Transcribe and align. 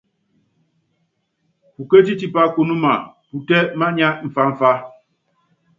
Pukétí 1.75 2.13
tipá 2.19 2.41
kunúma 2.53 2.93
putɛ́ 3.27 3.59
mánya 3.79 4.07
mfamfa. 4.25 4.71